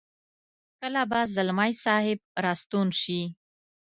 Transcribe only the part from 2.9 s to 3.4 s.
شي.